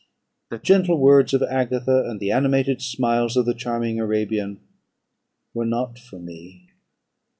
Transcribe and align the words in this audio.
The 0.49 0.57
gentle 0.57 0.97
words 0.97 1.31
of 1.31 1.43
Agatha, 1.43 2.09
and 2.09 2.19
the 2.19 2.31
animated 2.31 2.81
smiles 2.81 3.37
of 3.37 3.45
the 3.45 3.53
charming 3.53 3.99
Arabian, 3.99 4.59
were 5.53 5.63
not 5.63 5.99
for 5.99 6.17
me. 6.17 6.69